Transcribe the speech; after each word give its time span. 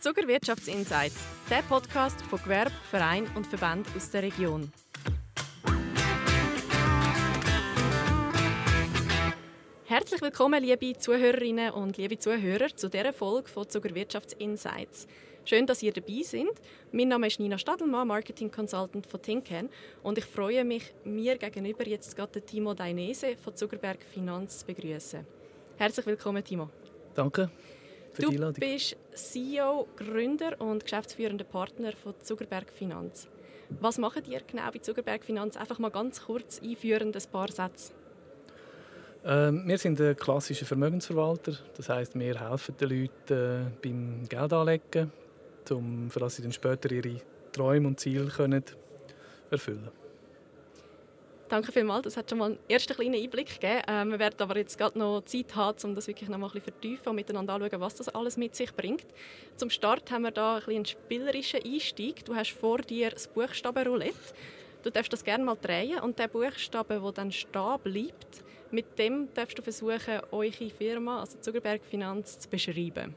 Zucker 0.00 0.26
Wirtschaftsinsights, 0.26 1.26
der 1.50 1.60
Podcast 1.68 2.22
von 2.22 2.42
Gewerbe, 2.42 2.70
Verein 2.90 3.26
und 3.34 3.46
Verband 3.46 3.86
aus 3.94 4.10
der 4.10 4.22
Region. 4.22 4.72
Herzlich 9.84 10.22
willkommen, 10.22 10.64
liebe 10.64 10.96
Zuhörerinnen 10.96 11.72
und 11.72 11.98
liebe 11.98 12.16
Zuhörer, 12.16 12.74
zu 12.74 12.88
dieser 12.88 13.12
Folge 13.12 13.50
von 13.50 13.68
Zucker 13.68 13.94
Wirtschaftsinsights. 13.94 15.06
Schön, 15.44 15.66
dass 15.66 15.82
ihr 15.82 15.92
dabei 15.92 16.22
seid. 16.22 16.46
Mein 16.92 17.08
Name 17.08 17.26
ist 17.26 17.38
Nina 17.38 17.58
Stadelmann, 17.58 18.08
Marketing 18.08 18.50
Consultant 18.50 19.06
von 19.06 19.20
Tinken 19.20 19.68
und 20.02 20.16
ich 20.16 20.24
freue 20.24 20.64
mich, 20.64 20.94
mir 21.04 21.36
gegenüber 21.36 21.86
jetzt 21.86 22.16
gerade 22.16 22.40
Timo 22.40 22.72
Dainese 22.72 23.36
von 23.36 23.54
Zuckerberg 23.54 23.98
Finanz 24.14 24.60
zu 24.60 24.66
begrüßen. 24.66 25.26
Herzlich 25.76 26.06
willkommen, 26.06 26.42
Timo. 26.42 26.70
Danke. 27.14 27.50
Für 28.12 28.22
du 28.22 28.30
die 28.30 28.36
Einladung. 28.36 28.60
bist 28.60 28.96
CEO, 29.14 29.88
Gründer 29.96 30.60
und 30.60 30.84
geschäftsführender 30.84 31.44
Partner 31.44 31.92
von 31.92 32.14
Zuckerberg 32.22 32.70
Finanz. 32.70 33.28
Was 33.80 33.98
macht 33.98 34.26
ihr 34.26 34.40
genau 34.46 34.70
bei 34.72 34.78
Zuckerberg 34.80 35.24
Finanz? 35.24 35.56
Einfach 35.56 35.78
mal 35.78 35.90
ganz 35.90 36.22
kurz 36.22 36.60
einführen, 36.60 37.12
ein 37.14 37.22
paar 37.30 37.50
Sätze. 37.50 37.92
Ähm, 39.24 39.62
wir 39.66 39.78
sind 39.78 40.00
ein 40.00 40.16
klassischer 40.16 40.66
Vermögensverwalter. 40.66 41.52
Das 41.76 41.88
heißt, 41.88 42.18
wir 42.18 42.40
helfen 42.40 42.74
den 42.80 42.88
Leuten 42.88 43.32
äh, 43.32 43.70
beim 43.82 44.28
Geldanlegen, 44.28 45.12
um, 45.70 46.10
für 46.10 46.20
dass 46.20 46.36
sie 46.36 46.42
dann 46.42 46.52
später 46.52 46.90
ihre 46.90 47.20
Träume 47.52 47.88
und 47.88 48.00
Ziele 48.00 48.26
können 48.26 48.64
erfüllen 49.50 49.84
können. 49.84 50.09
Danke 51.50 51.72
vielmals, 51.72 52.04
das 52.04 52.16
hat 52.16 52.30
schon 52.30 52.38
mal 52.38 52.44
einen 52.52 52.58
ersten 52.68 52.94
kleinen 52.94 53.16
Einblick 53.16 53.60
gegeben. 53.60 53.82
Ähm, 53.88 54.12
wir 54.12 54.20
werden 54.20 54.36
aber 54.38 54.56
jetzt 54.56 54.78
gerade 54.78 54.96
noch 54.96 55.22
Zeit 55.24 55.56
haben, 55.56 55.76
um 55.82 55.96
das 55.96 56.06
wirklich 56.06 56.28
noch 56.28 56.38
mal 56.38 56.46
ein 56.46 56.52
bisschen 56.52 56.72
vertiefen 56.72 57.08
und 57.08 57.16
miteinander 57.16 57.54
anschauen, 57.54 57.80
was 57.80 57.96
das 57.96 58.08
alles 58.08 58.36
mit 58.36 58.54
sich 58.54 58.72
bringt. 58.72 59.04
Zum 59.56 59.68
Start 59.68 60.12
haben 60.12 60.22
wir 60.22 60.30
da 60.30 60.58
ein 60.58 60.76
einen 60.76 60.84
spielerischen 60.84 61.60
Einstieg. 61.64 62.24
Du 62.24 62.36
hast 62.36 62.52
vor 62.52 62.78
dir 62.78 63.10
das 63.10 63.26
Buchstabenroulette. 63.26 64.14
Du 64.84 64.90
darfst 64.90 65.12
das 65.12 65.24
gerne 65.24 65.42
mal 65.42 65.56
drehen 65.60 65.98
und 65.98 66.20
der 66.20 66.28
Buchstabe, 66.28 67.00
der 67.02 67.12
dann 67.12 67.32
stehen 67.32 67.78
bleibt, 67.82 68.44
mit 68.70 68.96
dem 68.96 69.28
darfst 69.34 69.58
du 69.58 69.62
versuchen, 69.62 70.20
eure 70.30 70.70
Firma, 70.70 71.18
also 71.18 71.36
Zuckerberg 71.40 71.84
Finanz, 71.84 72.38
zu 72.38 72.48
beschreiben. 72.48 73.16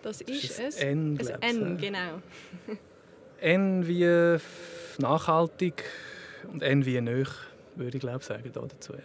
Das 0.00 0.20
ist, 0.20 0.44
das 0.44 0.58
ist 0.60 0.80
ein 0.80 1.18
N, 1.18 1.40
N, 1.40 1.76
genau. 1.76 2.22
N 3.44 3.86
wie 3.86 4.38
nachhaltig 4.98 5.84
und 6.50 6.62
N 6.62 6.86
wie 6.86 7.00
nöch, 7.00 7.28
würde 7.76 7.96
ich 7.96 8.00
glaube 8.00 8.24
sagen 8.24 8.50
dazu. 8.52 8.94
Ja. 8.94 9.00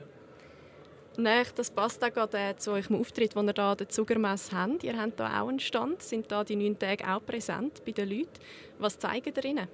Nein, 1.18 1.46
das 1.56 1.70
passt 1.70 2.02
auch 2.02 2.14
gerade 2.14 2.38
äh, 2.38 2.56
zu 2.56 2.72
eurem 2.72 3.02
Auftritt, 3.02 3.36
den 3.36 3.48
ihr 3.48 3.54
hier 3.54 3.64
an 3.64 3.78
der 3.78 3.90
Zuckermesse 3.90 4.56
habt. 4.56 4.84
Ihr 4.86 4.98
habt 4.98 5.18
hier 5.18 5.42
auch 5.42 5.50
einen 5.50 5.60
Stand, 5.60 6.02
sind 6.02 6.32
da 6.32 6.46
die 6.46 6.56
neun 6.56 6.80
Tage 6.80 7.06
auch 7.06 7.26
präsent 7.26 7.84
bei 7.86 7.92
den 7.92 8.10
Leuten. 8.10 8.30
Was 8.78 8.98
zeigen 8.98 9.34
ihr 9.36 9.46
ihnen? 9.46 9.68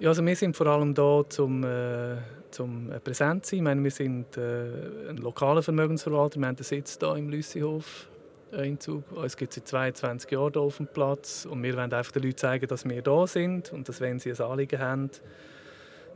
Ja, 0.00 0.08
also 0.08 0.26
wir 0.26 0.34
sind 0.34 0.56
vor 0.56 0.66
allem 0.66 0.92
da, 0.92 1.22
um 1.38 1.62
äh, 1.62 2.16
zum 2.50 2.90
präsent 3.04 3.46
zu 3.46 3.50
sein. 3.50 3.58
Ich 3.58 3.62
meine, 3.62 3.84
wir 3.84 3.90
sind 3.92 4.36
äh, 4.36 5.10
ein 5.10 5.18
lokaler 5.18 5.62
Vermögensverwalter. 5.62 6.40
Wir 6.40 6.48
haben 6.48 6.56
den 6.56 6.64
Sitz 6.64 6.98
hier 6.98 7.14
im 7.14 7.28
Lüssihof 7.28 8.08
äh, 8.52 8.66
in 8.66 8.80
Zug. 8.80 9.04
Es 9.24 9.36
gibt 9.36 9.52
seit 9.52 9.66
22 9.66 10.30
Jahren 10.30 10.52
hier 10.52 10.62
auf 10.62 10.76
dem 10.76 10.86
Platz 10.86 11.46
und 11.48 11.62
wir 11.62 11.76
wollen 11.76 11.92
einfach 11.92 12.12
den 12.12 12.22
Leuten 12.22 12.36
zeigen, 12.36 12.66
dass 12.66 12.84
wir 12.84 13.02
da 13.02 13.26
sind 13.26 13.72
und 13.72 13.88
dass 13.88 14.00
wenn 14.00 14.18
sie 14.18 14.30
ein 14.30 14.40
Anliegen 14.40 14.78
haben, 14.78 15.10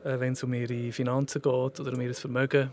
äh, 0.05 0.19
wenn 0.19 0.33
es 0.33 0.43
um 0.43 0.53
ihre 0.53 0.93
Finanzen 0.93 1.43
geht 1.43 1.81
oder 1.81 1.93
um 1.93 2.01
ihr 2.01 2.15
Vermögen, 2.15 2.71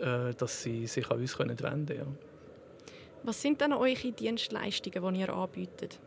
äh, 0.00 0.34
dass 0.34 0.62
sie 0.62 0.86
sich 0.86 1.10
an 1.10 1.18
uns 1.20 1.38
wenden 1.38 1.56
können. 1.56 1.86
Ja. 1.88 2.06
Was 3.24 3.40
sind 3.40 3.60
denn 3.60 3.72
eure 3.72 4.12
Dienstleistungen, 4.12 5.14
die 5.14 5.20
ihr 5.20 5.32
anbietet? 5.32 5.98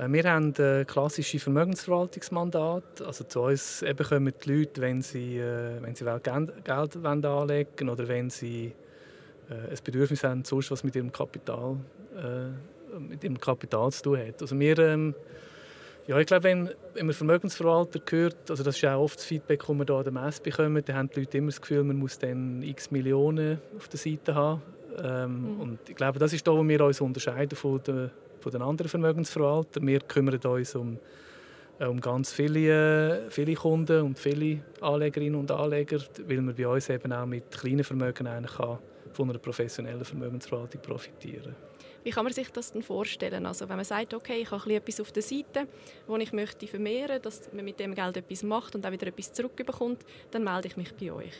Wir 0.00 0.30
haben 0.30 0.54
ein 0.56 0.86
klassisches 0.86 1.42
Vermögensverwaltungsmandat. 1.42 3.02
Also 3.02 3.24
zu 3.24 3.40
uns 3.40 3.82
eben 3.82 4.06
kommen 4.06 4.32
die 4.44 4.52
Leute, 4.52 4.80
wenn 4.80 5.02
sie, 5.02 5.40
wenn 5.40 5.92
sie 5.96 6.04
Geld 6.04 6.28
anlegen 6.28 6.94
wollen 7.02 7.88
oder 7.90 8.06
wenn 8.06 8.30
sie 8.30 8.74
äh, 9.50 9.70
ein 9.70 9.78
Bedürfnis 9.82 10.24
haben, 10.24 10.44
sonst 10.44 10.70
was 10.70 10.84
mit 10.84 10.96
ihrem 10.96 11.12
Kapital, 11.12 11.76
äh, 12.16 12.98
mit 12.98 13.22
ihrem 13.24 13.38
Kapital 13.38 13.90
zu 13.92 14.02
tun 14.02 14.18
hat. 14.18 14.40
Also 14.40 14.58
wir, 14.58 14.78
ähm, 14.78 15.14
ja, 16.06 16.18
ich 16.18 16.26
glaube, 16.26 16.44
wenn, 16.44 16.70
wenn 16.94 17.06
man 17.06 17.14
Vermögensverwalter 17.14 18.00
hört, 18.08 18.50
also 18.50 18.62
das 18.62 18.76
ist 18.76 18.84
auch 18.86 19.02
oft 19.02 19.18
das 19.18 19.24
Feedback, 19.24 19.60
das 19.60 19.68
wir 19.68 19.84
hier 19.84 19.94
an 19.94 20.04
der 20.04 20.12
Messe 20.12 20.42
bekommen, 20.42 20.82
dann 20.84 20.96
haben 20.96 21.10
die 21.14 21.20
Leute 21.20 21.38
immer 21.38 21.48
das 21.48 21.60
Gefühl, 21.60 21.84
man 21.84 21.98
muss 21.98 22.18
dann 22.18 22.62
x 22.62 22.90
Millionen 22.90 23.58
auf 23.76 23.88
der 23.88 23.98
Seite 23.98 24.34
haben. 24.34 24.62
Ähm, 25.02 25.40
mhm. 25.40 25.60
Und 25.60 25.78
ich 25.88 25.94
glaube, 25.94 26.18
das 26.18 26.32
ist 26.32 26.46
da, 26.46 26.52
wo 26.52 26.66
wir 26.66 26.84
uns 26.84 27.00
unterscheiden 27.00 27.56
von 27.56 27.82
den, 27.82 28.10
von 28.40 28.52
den 28.52 28.62
anderen 28.62 28.88
Vermögensverwaltern. 28.88 29.86
Wir 29.86 30.00
kümmern 30.00 30.38
uns 30.38 30.74
um 30.74 30.98
äh, 31.78 31.86
um 31.86 32.00
ganz 32.00 32.32
viele, 32.32 33.26
äh, 33.26 33.30
viele 33.30 33.54
Kunden 33.54 34.02
und 34.02 34.18
viele 34.18 34.60
Anlegerinnen 34.80 35.38
und 35.38 35.50
Anleger, 35.50 35.98
weil 36.26 36.40
man 36.40 36.54
bei 36.54 36.66
uns 36.66 36.88
eben 36.88 37.12
auch 37.12 37.26
mit 37.26 37.50
kleinen 37.50 37.84
Vermögen 37.84 38.26
eigentlich 38.26 38.56
kann 38.56 38.78
von 39.18 39.30
einer 39.30 39.40
professionellen 39.40 40.04
Vermögensverwaltung 40.04 40.80
profitieren. 40.80 41.56
Wie 42.04 42.10
kann 42.10 42.22
man 42.22 42.32
sich 42.32 42.52
das 42.52 42.70
denn 42.70 42.82
vorstellen? 42.82 43.46
Also 43.46 43.68
wenn 43.68 43.74
man 43.74 43.84
sagt, 43.84 44.14
okay, 44.14 44.42
ich 44.42 44.50
habe 44.52 44.74
etwas 44.76 45.00
auf 45.00 45.10
der 45.10 45.24
Seite, 45.24 45.66
wo 46.06 46.16
ich 46.16 46.32
möchte 46.32 46.68
vermehren, 46.68 47.20
dass 47.20 47.52
man 47.52 47.64
mit 47.64 47.80
dem 47.80 47.96
Geld 47.96 48.16
etwas 48.16 48.44
macht 48.44 48.76
und 48.76 48.86
auch 48.86 48.92
wieder 48.92 49.08
etwas 49.08 49.32
zurückbekommt, 49.32 50.04
dann 50.30 50.44
melde 50.44 50.68
ich 50.68 50.76
mich 50.76 50.94
bei 50.94 51.10
euch. 51.10 51.34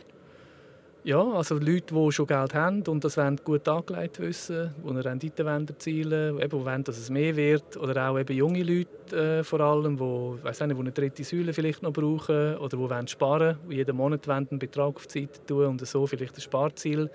Ja, 1.05 1.23
also 1.23 1.55
Leute, 1.55 1.95
die 1.95 2.13
schon 2.13 2.27
Geld 2.27 2.53
haben 2.53 2.83
und 2.89 3.05
das 3.05 3.17
wollen 3.17 3.37
gut 3.45 3.69
angelegt 3.69 4.19
wissen, 4.19 4.75
die 4.85 4.91
eine 4.91 5.05
Rendite 5.05 5.45
erzielen 5.45 6.35
wollen, 6.35 6.51
die 6.51 6.65
wollen, 6.65 6.85
dass 6.85 6.99
es 6.99 7.11
mehr 7.11 7.37
wird. 7.37 7.77
Oder 7.77 8.11
auch 8.11 8.19
eben 8.19 8.37
junge 8.37 8.65
Leute 8.65 9.39
äh, 9.39 9.45
vor 9.45 9.61
allem, 9.61 9.97
die, 9.97 10.45
weiss 10.45 10.59
nicht, 10.59 10.73
die 10.73 10.81
eine 10.81 10.91
dritte 10.91 11.23
Säule 11.23 11.53
vielleicht 11.53 11.83
noch 11.85 11.93
brauchen 11.93 12.57
oder 12.57 12.77
die 12.77 12.79
wollen 12.79 13.07
sparen, 13.07 13.57
die 13.71 13.77
jeden 13.77 13.97
Monat 13.97 14.29
einen 14.29 14.59
Betrag 14.59 14.97
auf 14.97 15.07
die 15.07 15.21
Seite 15.21 15.47
tun 15.47 15.67
und 15.67 15.87
so 15.87 16.05
vielleicht 16.09 16.35
ein 16.35 16.41
Sparziel 16.41 17.09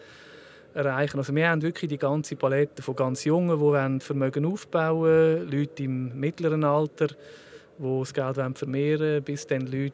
erreichen. 0.73 1.17
Also 1.17 1.35
wir 1.35 1.49
haben 1.49 1.61
wirklich 1.61 1.89
die 1.89 1.97
ganze 1.97 2.35
Palette 2.35 2.81
von 2.81 2.95
ganz 2.95 3.23
Jungen, 3.23 3.59
die 3.59 3.99
Vermögen 3.99 4.45
aufbauen 4.45 4.99
wollen, 4.99 5.51
Leute 5.51 5.83
im 5.83 6.19
mittleren 6.19 6.63
Alter, 6.63 7.07
die 7.77 7.99
das 7.99 8.13
Geld 8.13 8.57
vermehren 8.57 8.99
wollen, 9.01 9.23
bis 9.23 9.47
dann 9.47 9.61
Leute 9.67 9.93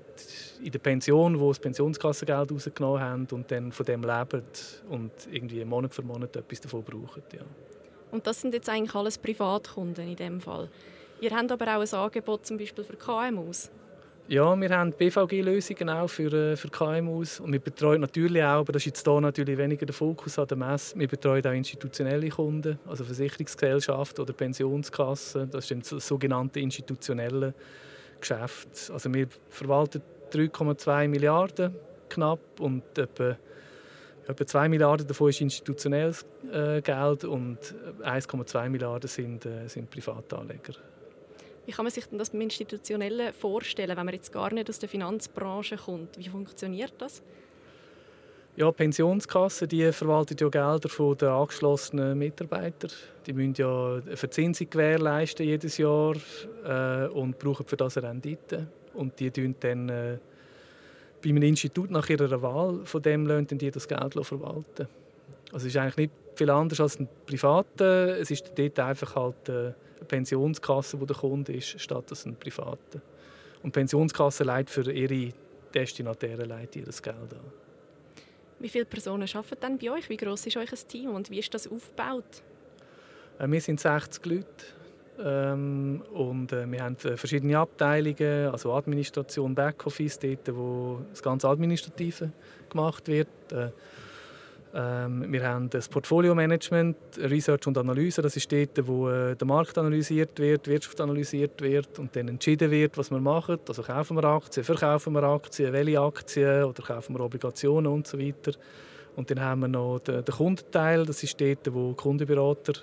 in 0.64 0.72
der 0.72 0.80
Pension, 0.80 1.34
die 1.34 1.48
das 1.48 1.60
Pensionskassengeld 1.60 2.52
rausgenommen 2.52 3.02
haben 3.02 3.28
und 3.32 3.50
dann 3.52 3.72
von 3.72 3.86
dem 3.86 4.04
leben 4.04 4.44
und 4.90 5.12
irgendwie 5.32 5.64
Monat 5.66 5.94
für 5.94 6.02
Monat 6.02 6.36
etwas 6.36 6.62
davon 6.62 6.84
brauchen. 6.84 7.24
Ja. 7.34 7.42
Und 8.12 8.26
das 8.26 8.42
sind 8.42 8.54
jetzt 8.54 8.70
eigentlich 8.70 8.96
alles 8.96 9.18
Privatkunden 9.18 10.08
in 10.08 10.16
dem 10.16 10.42
Fall. 10.42 10.70
Ihr 11.22 11.32
habt 11.32 11.52
aber 11.52 11.78
auch 11.78 11.82
ein 11.82 11.94
Angebot 11.94 12.46
zum 12.46 12.58
Beispiel 12.58 12.84
für 12.84 12.96
KMUs. 12.96 13.70
Ja, 14.32 14.56
wir 14.56 14.70
haben 14.70 14.94
BVG-Lösungen 14.94 15.90
auch 15.90 16.08
für, 16.08 16.32
äh, 16.32 16.56
für 16.56 16.70
KMUs 16.70 17.40
und 17.40 17.52
wir 17.52 17.60
betreuen 17.60 18.02
natürlich 18.02 18.44
auch, 18.44 18.60
aber 18.60 18.74
das 18.74 18.84
ist 18.84 18.86
jetzt 18.86 19.08
hier 19.08 19.20
natürlich 19.20 19.58
weniger 19.58 19.88
der 19.88 19.96
Fokus 19.96 20.38
an 20.38 20.46
der 20.46 20.56
Messe, 20.56 21.00
wir 21.00 21.08
betreuen 21.08 21.44
auch 21.48 21.52
institutionelle 21.52 22.30
Kunden, 22.30 22.78
also 22.86 23.04
Versicherungsgesellschaften 23.06 24.22
oder 24.22 24.34
Pensionskassen, 24.34 25.50
das 25.50 25.68
sind 25.68 25.84
sogenannte 25.84 26.60
institutionelle 26.60 27.56
Geschäft. 28.20 28.92
Also 28.94 29.12
wir 29.12 29.30
verwalten 29.50 30.04
3,2 30.32 31.08
Milliarden 31.08 31.74
knapp 32.08 32.60
und 32.60 32.84
etwa, 33.00 33.36
etwa 34.28 34.46
2 34.46 34.70
Milliarden 34.70 35.08
davon 35.08 35.30
ist 35.30 35.42
institutionelles 35.42 36.24
äh, 36.54 36.84
Geld 36.84 37.24
und 37.24 37.58
1,2 38.04 38.70
Milliarden 38.70 39.08
sind, 39.08 39.48
äh, 39.48 39.68
sind 39.68 39.90
Privatanleger. 39.90 40.76
Wie 41.70 41.72
kann 41.72 41.86
man 41.86 41.92
sich 41.92 42.08
denn 42.08 42.18
das 42.18 42.32
beim 42.32 42.42
Institutionellen 42.42 43.32
vorstellen, 43.32 43.96
wenn 43.96 44.04
man 44.04 44.16
jetzt 44.16 44.34
gar 44.34 44.52
nicht 44.52 44.68
aus 44.72 44.80
der 44.80 44.90
Finanzbranche 44.90 45.78
kommt? 45.78 46.18
Wie 46.18 46.28
funktioniert 46.28 46.94
das? 46.98 47.22
Ja, 48.56 48.72
Pensionskassen 48.72 49.68
die 49.68 49.92
verwalten 49.92 50.36
ja 50.40 50.50
Gelder 50.50 50.90
von 50.90 51.16
den 51.16 51.30
angeschlossenen 51.30 52.18
Mitarbeitern. 52.18 52.90
Die 53.28 53.34
müssen 53.34 53.54
ja 53.54 53.98
eine 53.98 54.18
Verzinsung 54.18 54.68
gewährleisten 54.68 55.46
jedes 55.46 55.78
Jahr 55.78 56.16
äh, 56.66 57.06
und 57.10 57.38
brauchen 57.38 57.68
für 57.68 57.78
das 57.78 58.00
eine 58.00 58.10
Rendite. 58.10 58.66
Und 58.96 59.20
die 59.20 59.30
tun 59.30 59.54
dann 59.60 59.90
äh, 59.90 60.18
bei 61.24 61.30
einem 61.30 61.44
Institut 61.44 61.92
nach 61.92 62.10
ihrer 62.10 62.42
Wahl 62.42 62.84
von 62.84 63.04
dem 63.04 63.28
lassen 63.28 63.60
die 63.60 63.70
das 63.70 63.88
Geld 63.88 64.16
verwalten. 64.26 64.88
Also 65.52 65.68
es 65.68 65.76
ist 65.76 65.78
eigentlich 65.78 65.98
nicht 65.98 66.14
viel 66.40 66.50
anders 66.50 66.80
als 66.80 67.00
ein 67.00 67.08
Privater. 67.26 68.18
Es 68.20 68.32
ist 68.32 68.52
dort 68.56 68.80
einfach 68.80 69.16
halt 69.16 69.50
äh, 69.50 69.52
eine 69.52 69.76
Pensionskasse, 70.08 71.00
wo 71.00 71.06
der 71.06 71.16
Kunde 71.16 71.54
ist, 71.54 71.80
statt 71.80 72.06
als 72.10 72.26
ein 72.26 72.36
Privater. 72.36 73.02
Und 73.62 73.76
die 73.76 73.80
Pensionskasse 73.80 74.44
leitet 74.44 74.70
für 74.70 74.92
ihre 74.92 75.34
Destinatäre 75.74 76.46
leitet 76.46 76.78
ihr 76.78 76.86
das 76.86 77.02
Geld 77.04 77.16
an. 77.16 77.52
Wie 78.60 78.70
viele 78.70 78.86
Personen 78.86 79.28
arbeiten 79.34 79.58
dann 79.60 79.78
bei 79.78 79.92
euch? 79.92 80.10
Wie 80.10 80.18
groß 80.18 80.48
ist 80.48 80.58
euch 80.58 80.70
Team 80.88 81.12
und 81.12 81.30
wie 81.30 81.40
ist 81.40 81.54
das 81.54 81.68
aufgebaut? 81.68 82.42
Äh, 83.38 83.48
wir 83.48 83.62
sind 83.62 83.80
60 83.80 84.26
Leute 84.26 84.46
ähm, 85.24 86.02
und 86.14 86.52
äh, 86.52 86.70
wir 86.72 86.84
haben 86.84 86.98
äh, 87.04 87.18
verschiedene 87.18 87.58
Abteilungen, 87.58 88.50
also 88.52 88.74
Administration, 88.74 89.54
Backoffice, 89.54 90.20
dort, 90.20 90.56
wo 90.56 91.02
das 91.10 91.22
ganze 91.22 91.48
Administrative 91.48 92.32
gemacht 92.70 93.08
wird. 93.08 93.28
Äh, 93.52 93.70
Ähm, 94.74 95.32
wir 95.32 95.48
haben 95.48 95.70
das 95.70 95.90
Portfolio-Management, 95.90 96.96
Research 97.18 97.66
und 97.66 97.78
Analyse. 97.78 98.22
Das 98.22 98.36
ist 98.36 98.52
dort, 98.52 98.88
wo 98.88 99.10
äh, 99.10 99.36
der 99.36 99.48
Markt 99.48 99.78
analysiert 99.78 100.38
wird, 100.40 100.68
die 100.68 100.72
Wirtschaft 100.72 101.02
analysiert 101.02 101.62
wird 101.62 101.98
und 101.98 102.16
dann 102.16 102.28
entschieden 102.28 102.70
wird, 102.70 102.98
was 102.98 103.10
wir 103.10 103.20
machen. 103.20 103.58
Also 103.68 103.82
kaufen 103.82 104.16
wir 104.16 104.24
Aktien, 104.26 104.64
verkaufen 104.64 105.14
wir 105.14 105.24
Aktien, 105.24 105.74
welche 105.74 106.00
Aktien 106.00 106.64
oder 106.66 106.84
kaufen 106.84 107.16
wir 107.16 107.22
Obligationen 107.22 107.92
und 107.92 108.06
so 108.06 108.20
weiter. 108.20 108.52
Und 109.16 109.32
dann 109.32 109.42
haben 109.42 109.62
wir 109.62 109.68
noch 109.68 110.00
den, 110.00 110.24
den 110.24 110.36
Kundenteil. 110.36 111.06
Das 111.06 111.24
ist 111.24 111.42
dort, 111.42 111.74
wo 111.74 111.94
Kundenberater 111.94 112.74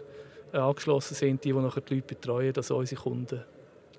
äh, 0.53 0.59
angeschlossen 0.59 1.15
sind, 1.15 1.45
die, 1.45 1.53
die 1.53 1.59
nachher 1.59 1.83
die 1.83 1.95
Leute 1.95 2.15
betreuen, 2.15 2.53
dass 2.53 2.73
unsere 2.73 3.01
Kunden 3.01 3.45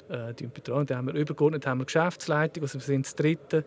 äh, 0.09 0.33
betreuen. 0.33 0.85
Dann 0.85 0.97
haben 0.97 1.07
wir 1.07 1.13
übergeordnet 1.13 1.65
haben 1.65 1.79
wir 1.79 1.85
Geschäftsleitung, 1.85 2.63
also 2.63 2.79
wir 2.79 2.83
sind 2.83 3.05
das 3.05 3.15
Dritte 3.15 3.63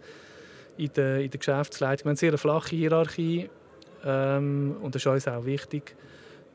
in 0.77 0.93
der, 0.93 1.21
in 1.21 1.31
der 1.31 1.39
Geschäftsleitung. 1.39 2.05
Wir 2.05 2.11
haben 2.11 2.11
eine 2.11 2.17
sehr 2.19 2.39
flache 2.39 2.77
Hierarchie 2.77 3.49
ähm, 4.05 4.77
und 4.83 4.95
das 4.95 5.03
ist 5.03 5.07
uns 5.07 5.29
auch 5.29 5.45
wichtig, 5.45 5.97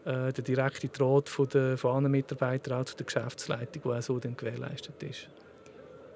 äh, 0.06 0.32
der 0.32 0.44
direkte 0.44 0.88
Draht 0.88 1.30
von, 1.30 1.48
der, 1.50 1.78
von 1.78 1.96
anderen 1.96 2.12
Mitarbeitern 2.12 2.82
auch 2.82 2.86
zu 2.86 2.96
der 2.96 3.06
Geschäftsleitung, 3.06 3.82
die 3.84 3.90
auch 3.90 4.02
so 4.02 4.20
dann 4.20 4.38
gewährleistet 4.38 5.02
ist. 5.04 5.30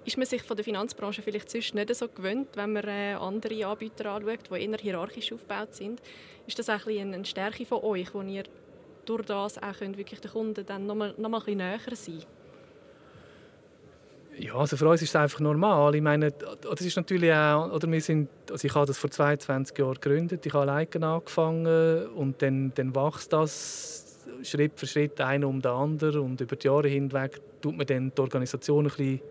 Ist 0.06 0.18
man 0.18 0.26
sich 0.26 0.42
von 0.42 0.56
der 0.56 0.64
Finanzbranche 0.64 1.22
vielleicht 1.22 1.50
sonst 1.50 1.76
nicht 1.76 1.94
so 1.94 2.08
gewöhnt, 2.08 2.50
wenn 2.56 2.74
man 2.74 2.84
äh, 2.88 3.14
andere 3.14 3.66
Anbieter 3.66 4.12
anschaut, 4.12 4.50
die 4.50 4.64
eher 4.64 4.78
hierarchisch 4.78 5.34
aufgebaut 5.34 5.76
sind? 5.76 6.02
Ist 6.48 6.58
das 6.58 6.70
auch 6.70 6.88
ein 6.88 7.14
eine 7.14 7.26
Stärke 7.26 7.66
von 7.66 7.84
euch, 7.84 8.14
wo 8.14 8.22
ihr 8.22 8.44
durch 9.06 9.26
das 9.26 9.58
auch 9.58 9.78
könnt 9.78 9.98
wirklich 9.98 10.22
den 10.22 10.32
Kunden 10.32 10.66
dann 10.66 10.86
noch 10.86 10.96
mal, 10.96 11.14
noch 11.18 11.30
mal 11.30 11.40
ein 11.40 11.46
bisschen 11.46 11.58
näher 11.58 11.80
sein 11.96 12.39
ja, 14.40 14.56
also 14.56 14.78
für 14.78 14.88
uns 14.88 15.02
ist 15.02 15.10
es 15.10 15.16
einfach 15.16 15.42
normal. 15.42 15.96
Ich 15.96 16.02
meine, 16.02 16.32
das 16.32 16.82
ist 16.82 16.96
natürlich 16.96 17.34
auch, 17.34 17.72
oder 17.74 17.92
wir 17.92 18.00
sind, 18.00 18.30
also 18.50 18.66
ich 18.66 18.74
habe 18.74 18.86
das 18.86 18.98
vor 18.98 19.12
22 19.12 19.78
Jahren 19.78 19.96
gegründet, 19.96 20.46
ich 20.46 20.54
habe 20.54 20.72
alleine 20.72 21.08
angefangen 21.08 22.08
und 22.16 22.42
dann, 22.42 22.72
dann 22.74 22.96
wächst 22.96 23.34
das 23.34 24.28
Schritt 24.44 24.80
für 24.80 24.88
Schritt 24.88 25.20
ein 25.20 25.44
um 25.44 25.62
den 25.62 25.72
anderen 25.72 26.22
und 26.22 26.40
über 26.40 26.56
die 26.56 26.68
Jahre 26.68 26.88
hinweg 26.88 27.42
tut 27.62 27.76
man 27.76 27.86
dann 27.86 28.14
die 28.16 28.22
Organisation 28.22 28.86
ein 28.86 28.90
bisschen 28.90 29.22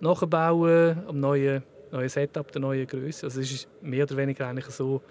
nachbauen 0.00 1.04
am 1.06 1.20
neuen, 1.20 1.62
neuen 1.92 2.08
Setup, 2.08 2.50
der 2.50 2.60
neuen 2.60 2.86
Größe. 2.86 3.26
Also 3.26 3.40
es 3.40 3.52
ist 3.52 3.68
mehr 3.80 4.04
oder 4.04 4.16
weniger 4.16 4.48
eigentlich 4.48 4.66
so 4.66 5.02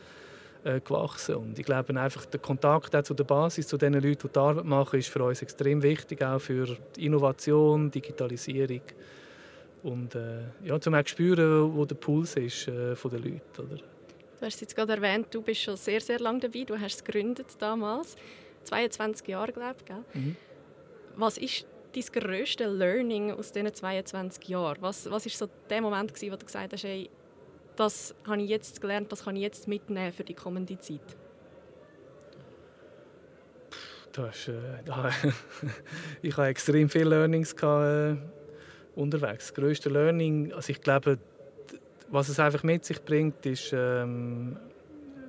äh, 0.66 0.82
gewachsen 0.82 1.36
und 1.36 1.58
ich 1.58 1.66
glaube 1.66 1.98
einfach 1.98 2.26
der 2.26 2.42
Kontakt 2.42 3.06
zu 3.06 3.14
der 3.14 3.24
Basis, 3.24 3.68
zu 3.68 3.78
den 3.78 3.94
Leuten, 3.94 4.28
die 4.28 4.34
die 4.34 4.40
Arbeit 4.40 4.66
machen, 4.66 5.00
ist 5.00 5.08
für 5.08 5.24
uns 5.24 5.42
extrem 5.42 5.82
wichtig, 5.82 6.22
auch 6.22 6.40
für 6.40 6.76
die 6.98 7.06
Innovation, 7.06 7.90
Digitalisierung 7.90 8.82
und 9.84 10.16
äh, 10.16 10.40
ja, 10.64 10.80
zum 10.80 10.96
auch 10.96 11.08
spüren, 11.08 11.76
wo 11.76 11.86
der 11.86 11.96
Puls 11.96 12.36
ist 12.36 12.68
äh, 12.68 12.96
von 12.96 13.12
den 13.12 13.24
Leuten. 13.24 13.62
Oder? 13.62 13.78
Du 14.40 14.46
hast 14.46 14.62
jetzt 14.62 14.76
gerade 14.76 14.94
erwähnt, 14.94 15.28
du 15.32 15.42
bist 15.42 15.62
schon 15.62 15.78
sehr, 15.78 16.02
sehr 16.02 16.20
lange 16.20 16.40
dabei. 16.42 16.64
Du 16.64 16.80
hast 16.80 16.96
es 16.96 17.04
gegründet 17.04 17.48
damals, 17.60 18.16
22 18.66 19.28
Jahre, 19.28 19.52
glaube 19.52 19.76
ich. 19.84 20.16
Mhm. 20.16 20.36
Was 21.16 21.38
ist 21.38 21.66
dein 21.94 22.04
grösste 22.04 22.68
Learning 22.68 23.32
aus 23.32 23.52
diesen 23.52 23.74
22 23.74 24.48
Jahren? 24.48 24.78
Was, 24.82 25.10
was 25.10 25.26
ist 25.26 25.38
so 25.38 25.48
der 25.70 25.82
Moment, 25.82 26.14
gewesen, 26.14 26.32
wo 26.32 26.36
du 26.36 26.46
gesagt 26.46 26.74
hast, 26.74 26.84
hey, 26.84 27.10
das 27.76 28.14
habe 28.28 28.42
ich 28.42 28.50
jetzt 28.50 28.82
gelernt, 28.82 29.12
das 29.12 29.24
kann 29.24 29.36
ich 29.36 29.42
jetzt 29.42 29.68
mitnehmen 29.68 30.12
für 30.12 30.24
die 30.24 30.34
kommende 30.34 30.78
Zeit? 30.80 31.16
Das, 34.12 34.48
äh, 34.48 34.54
ich 36.22 36.36
habe 36.38 36.48
extrem 36.48 36.90
viele 36.90 37.10
Learnings 37.10 37.56
gehabt, 37.56 38.18
äh, 38.18 38.37
unterwegs. 38.98 39.48
Das 39.48 39.54
grösste 39.54 39.90
Learning, 39.90 40.52
also 40.54 40.72
ich 40.72 40.82
glaube, 40.82 41.18
was 42.10 42.30
es 42.30 42.40
einfach 42.40 42.64
mit 42.64 42.86
sich 42.86 43.02
bringt, 43.04 43.46
ist, 43.46 43.72
ähm, 43.74 44.58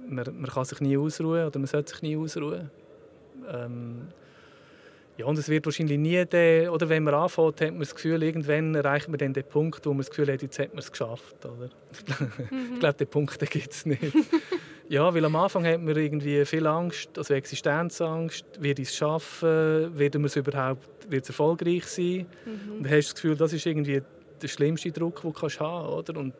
man, 0.08 0.24
man 0.40 0.50
kann 0.50 0.64
sich 0.64 0.80
nie 0.80 0.96
ausruhen 0.96 1.46
oder 1.46 1.58
man 1.58 1.66
sollte 1.66 1.92
sich 1.92 2.02
nie 2.02 2.16
ausruhen. 2.16 2.70
Ähm, 3.52 4.08
ja, 5.18 5.26
und 5.26 5.36
es 5.36 5.48
wird 5.48 5.66
wahrscheinlich 5.66 5.98
nie 5.98 6.24
der, 6.24 6.72
oder 6.72 6.88
wenn 6.88 7.02
man 7.02 7.12
anfängt, 7.12 7.60
hat 7.60 7.70
man 7.70 7.80
das 7.80 7.94
Gefühl, 7.94 8.22
irgendwann 8.22 8.76
erreicht 8.76 9.08
man 9.08 9.18
dann 9.18 9.32
den 9.32 9.44
Punkt, 9.44 9.84
wo 9.84 9.90
man 9.90 9.98
das 9.98 10.10
Gefühl 10.10 10.32
hat, 10.32 10.42
jetzt 10.42 10.58
hat 10.60 10.70
man 10.70 10.78
es 10.78 10.92
geschafft. 10.92 11.44
Oder? 11.44 11.70
Mhm. 12.50 12.74
ich 12.74 12.80
glaube, 12.80 12.94
den 12.98 13.08
Punkt 13.08 13.50
gibt 13.50 13.72
es 13.72 13.84
nicht. 13.84 14.00
ja, 14.88 15.12
weil 15.12 15.24
am 15.24 15.36
Anfang 15.36 15.66
hat 15.66 15.80
man 15.82 15.96
irgendwie 15.96 16.44
viel 16.44 16.66
Angst, 16.66 17.10
also 17.16 17.34
Existenzangst, 17.34 18.44
wird 18.58 18.78
es 18.78 18.94
schaffen, 18.94 19.96
wird 19.96 20.14
man 20.14 20.24
es 20.24 20.36
überhaupt 20.36 20.98
wird 21.10 21.24
es 21.24 21.30
erfolgreich 21.30 21.86
sein. 21.86 22.26
Mhm. 22.44 22.76
Und 22.76 22.82
dann 22.84 22.92
hast 22.92 23.08
du 23.08 23.12
das 23.12 23.14
Gefühl, 23.14 23.36
das 23.36 23.52
ist 23.52 23.66
irgendwie 23.66 24.02
der 24.40 24.48
schlimmste 24.48 24.92
Druck, 24.92 25.22
den 25.22 25.32
du 25.32 25.40
haben 25.40 25.40
kannst. 25.40 25.60
Oder? 25.60 26.20
Und 26.20 26.34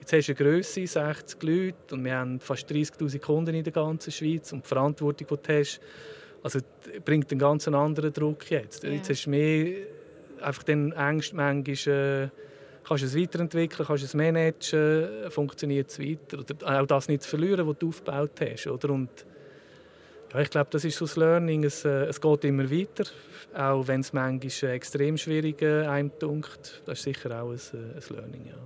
jetzt 0.00 0.12
hast 0.12 0.28
du 0.28 0.32
eine 0.32 0.50
Grösse, 0.50 0.86
60 0.86 1.42
Leute, 1.42 1.94
und 1.94 2.04
wir 2.04 2.16
haben 2.16 2.40
fast 2.40 2.70
30'000 2.70 3.18
Kunden 3.20 3.54
in 3.54 3.64
der 3.64 3.72
ganzen 3.72 4.10
Schweiz. 4.10 4.52
Und 4.52 4.64
die 4.64 4.68
Verantwortung, 4.68 5.26
die 5.28 5.46
du 5.46 5.58
hast, 5.58 5.80
also, 6.42 6.60
bringt 7.04 7.30
einen 7.30 7.38
ganz 7.38 7.68
anderen 7.68 8.12
Druck 8.12 8.50
jetzt. 8.50 8.82
Yeah. 8.82 8.94
Jetzt 8.94 9.10
hast 9.10 9.26
du 9.26 9.30
mehr 9.30 9.74
einfach 10.40 10.62
den 10.62 10.94
Angst, 10.94 11.34
manchmal, 11.34 11.94
äh, 11.94 12.28
kannst 12.84 13.02
du 13.02 13.06
es 13.06 13.16
weiterentwickeln, 13.16 13.86
kannst 13.86 14.02
du 14.02 14.06
es 14.06 14.14
managen, 14.14 15.30
funktioniert 15.30 15.90
es 15.90 15.98
weiter. 15.98 16.38
Oder 16.38 16.82
auch 16.82 16.86
das 16.86 17.08
nicht 17.08 17.22
zu 17.22 17.30
verlieren, 17.30 17.66
was 17.66 17.78
du 17.78 17.88
aufgebaut 17.88 18.40
hast. 18.40 18.66
Oder? 18.66 18.90
Und 18.90 19.26
ja, 20.32 20.40
ich 20.40 20.50
glaube, 20.50 20.68
das 20.70 20.84
ist 20.84 20.96
so 20.96 21.06
das 21.06 21.16
Learning. 21.16 21.64
Es, 21.64 21.84
äh, 21.84 22.04
es 22.04 22.20
geht 22.20 22.44
immer 22.44 22.70
weiter, 22.70 23.04
auch 23.54 23.86
wenn 23.88 24.00
es 24.00 24.12
manchmal 24.12 24.72
extrem 24.72 25.16
schwierig 25.16 25.60
äh. 25.62 26.82
Das 26.84 26.98
ist 26.98 27.04
sicher 27.04 27.42
auch 27.42 27.50
ein, 27.50 27.56
äh, 27.56 27.96
ein 27.96 28.16
Learning. 28.16 28.46
Ja. 28.46 28.58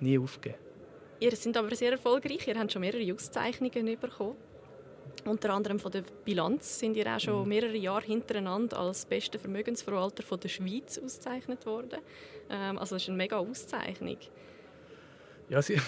Nie 0.00 0.18
aufgeben. 0.18 0.56
Ihr 1.18 1.34
seid 1.34 1.56
aber 1.56 1.74
sehr 1.74 1.92
erfolgreich. 1.92 2.46
Ihr 2.46 2.58
habt 2.58 2.72
schon 2.72 2.80
mehrere 2.80 3.10
Auszeichnungen 3.14 3.98
bekommen. 3.98 4.36
Unter 5.24 5.50
anderem 5.50 5.78
von 5.78 5.90
der 5.90 6.04
Bilanz 6.24 6.78
sind 6.78 6.96
ihr 6.96 7.06
auch 7.06 7.18
schon 7.18 7.42
mhm. 7.42 7.48
mehrere 7.48 7.76
Jahre 7.76 8.04
hintereinander 8.06 8.78
als 8.78 9.04
bester 9.04 9.38
Vermögensverwalter 9.38 10.22
von 10.22 10.38
der 10.38 10.48
Schweiz 10.48 10.98
ausgezeichnet 10.98 11.66
worden. 11.66 11.98
Ähm, 12.48 12.78
also 12.78 12.94
das 12.94 13.02
ist 13.02 13.08
eine 13.08 13.18
mega 13.18 13.36
Auszeichnung. 13.36 14.18
Ja, 15.48 15.62
sie, 15.62 15.80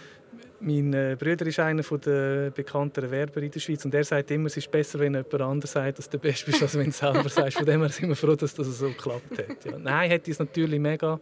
mein 0.60 0.92
äh, 0.92 1.16
Bruder 1.18 1.46
ist 1.46 1.58
einer 1.58 1.82
der 1.82 2.50
bekannteren 2.50 3.10
Werber 3.10 3.42
in 3.42 3.50
der 3.50 3.60
Schweiz 3.60 3.84
und 3.84 3.94
er 3.94 4.04
sagt 4.04 4.30
immer, 4.30 4.46
es 4.46 4.56
ist 4.56 4.70
besser, 4.70 4.98
wenn 4.98 5.14
jemand 5.14 5.34
anderes 5.34 5.72
sagt, 5.72 5.98
dass 5.98 6.08
du 6.08 6.18
der 6.18 6.28
Beste 6.28 6.46
bist, 6.46 6.62
als 6.62 6.76
wenn 6.76 6.86
du 6.86 6.92
selber 6.92 7.28
sagst. 7.28 7.56
Von 7.56 7.66
dem 7.66 7.80
her 7.80 7.90
sind 7.90 8.08
wir 8.08 8.16
froh, 8.16 8.36
dass 8.36 8.54
das 8.54 8.66
so 8.78 8.88
geklappt 8.88 9.38
hat. 9.38 9.64
Ja. 9.64 9.78
Nein, 9.78 10.10
hat 10.10 10.26
uns 10.26 10.38
natürlich 10.38 10.80
mega 10.80 11.20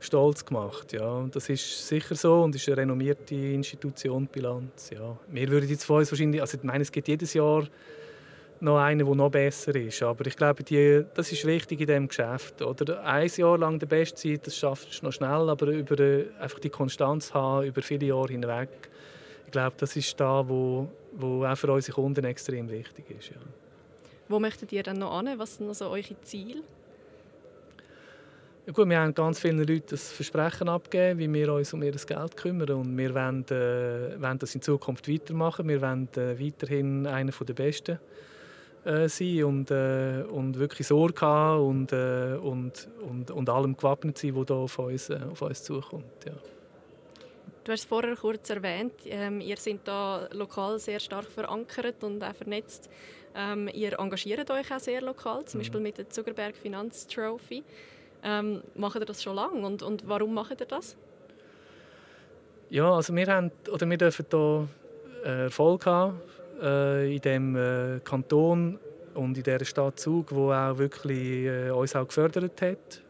stolz 0.00 0.44
gemacht. 0.44 0.92
Ja. 0.92 1.26
Das 1.30 1.48
ist 1.48 1.86
sicher 1.86 2.14
so 2.14 2.42
und 2.42 2.54
ist 2.54 2.66
eine 2.68 2.78
renommierte 2.78 3.34
Institution, 3.34 4.26
Bilanz. 4.26 4.90
Ja. 4.90 5.16
Wir 5.28 5.48
würden 5.48 5.68
jetzt 5.68 5.84
von 5.84 5.98
uns 5.98 6.10
wahrscheinlich, 6.10 6.40
also 6.40 6.56
ich 6.56 6.64
meine, 6.64 6.82
es 6.82 6.90
gibt 6.90 7.06
jedes 7.06 7.34
Jahr 7.34 7.66
noch 8.60 8.78
einen, 8.78 9.06
der 9.06 9.14
noch 9.14 9.30
besser 9.30 9.74
ist. 9.74 10.02
Aber 10.02 10.26
ich 10.26 10.36
glaube, 10.36 10.62
die, 10.62 11.04
das 11.14 11.32
ist 11.32 11.44
wichtig 11.46 11.80
in 11.80 11.86
diesem 11.86 12.08
Geschäft. 12.08 12.60
Oder 12.62 13.04
ein 13.04 13.28
Jahr 13.28 13.58
lang 13.58 13.78
der 13.78 13.86
Beste 13.86 14.20
sein, 14.20 14.40
das 14.42 14.56
schaffst 14.56 15.00
du 15.00 15.06
noch 15.06 15.12
schnell, 15.12 15.48
aber 15.48 15.66
über 15.66 15.96
einfach 16.40 16.58
die 16.58 16.70
Konstanz 16.70 17.32
haben, 17.32 17.66
über 17.66 17.82
viele 17.82 18.06
Jahre 18.06 18.28
hinweg, 18.28 18.68
ich 19.46 19.52
glaube, 19.52 19.74
das 19.78 19.96
ist 19.96 20.18
da, 20.20 20.48
wo, 20.48 20.88
wo 21.12 21.44
auch 21.44 21.56
für 21.56 21.72
unsere 21.72 21.94
Kunden 21.94 22.24
extrem 22.24 22.70
wichtig 22.70 23.04
ist. 23.10 23.30
Ja. 23.30 23.36
Wo 24.28 24.38
möchtet 24.38 24.70
ihr 24.70 24.84
dann 24.84 24.98
noch 24.98 25.12
an? 25.12 25.28
Was 25.38 25.56
sind 25.56 25.66
noch 25.66 25.74
so 25.74 25.88
eure 25.88 26.20
Ziele? 26.22 26.62
Ja 28.70 28.74
gut, 28.74 28.88
wir 28.88 29.00
haben 29.00 29.12
ganz 29.12 29.40
vielen 29.40 29.58
Leuten 29.58 29.82
das 29.88 30.12
Versprechen 30.12 30.68
abgegeben, 30.68 31.18
wie 31.18 31.34
wir 31.34 31.52
uns 31.54 31.74
um 31.74 31.82
ihr 31.82 31.90
Geld 31.90 32.36
kümmern. 32.36 32.70
Und 32.70 32.96
wir 32.96 33.12
wollen, 33.12 33.44
äh, 33.50 34.22
wollen 34.22 34.38
das 34.38 34.54
in 34.54 34.62
Zukunft 34.62 35.08
weitermachen. 35.08 35.66
Wir 35.66 35.82
wollen 35.82 36.08
äh, 36.14 36.38
weiterhin 36.38 37.04
einer 37.04 37.32
der 37.32 37.52
Besten 37.52 37.98
äh, 38.84 39.08
sein 39.08 39.42
und, 39.42 39.72
äh, 39.72 40.22
und 40.22 40.56
wirklich 40.56 40.86
Sorge 40.86 41.20
haben 41.20 41.66
und, 41.66 41.92
äh, 41.92 42.36
und, 42.40 42.86
und, 43.10 43.32
und 43.32 43.48
allem 43.48 43.76
gewappnet 43.76 44.18
sein, 44.18 44.36
was 44.36 44.46
da 44.46 44.54
auf 44.54 44.78
uns, 44.78 45.10
äh, 45.10 45.18
auf 45.28 45.42
uns 45.42 45.64
zukommt. 45.64 46.24
Ja. 46.24 46.34
Du 47.64 47.72
hast 47.72 47.80
es 47.80 47.86
vorher 47.86 48.14
kurz 48.14 48.50
erwähnt, 48.50 48.92
ähm, 49.06 49.40
ihr 49.40 49.56
seid 49.56 49.80
da 49.82 50.28
lokal 50.30 50.78
sehr 50.78 51.00
stark 51.00 51.26
verankert 51.26 52.04
und 52.04 52.22
auch 52.22 52.34
vernetzt. 52.36 52.88
Ähm, 53.34 53.68
ihr 53.74 53.98
engagiert 53.98 54.48
euch 54.48 54.72
auch 54.72 54.78
sehr 54.78 55.02
lokal, 55.02 55.44
zum 55.46 55.58
mhm. 55.58 55.62
Beispiel 55.62 55.80
mit 55.80 55.98
der 55.98 56.08
Zuckerberg 56.08 56.54
Finanztrophy. 56.54 57.64
Ähm, 58.22 58.62
macht 58.74 58.96
ihr 58.96 59.06
das 59.06 59.22
schon 59.22 59.36
lange 59.36 59.66
und, 59.66 59.82
und 59.82 60.06
warum 60.06 60.34
macht 60.34 60.60
ihr 60.60 60.66
das? 60.66 60.96
Ja, 62.68 62.94
also 62.94 63.14
wir, 63.14 63.26
haben, 63.26 63.50
oder 63.72 63.88
wir 63.88 63.96
dürfen 63.96 64.26
hier 64.30 64.68
äh, 65.24 65.44
Erfolg 65.44 65.86
haben 65.86 66.20
äh, 66.62 67.14
in 67.14 67.20
dem 67.20 67.56
äh, 67.56 68.00
Kanton 68.04 68.78
und 69.14 69.36
in 69.36 69.42
dieser 69.42 69.64
Stadt 69.64 69.98
Zug, 69.98 70.32
wo 70.32 70.52
auch 70.52 70.78
wirklich 70.78 71.46
äh, 71.46 71.70
uns 71.70 71.96
auch 71.96 72.06
gefördert 72.06 72.60
hat. 72.62 73.02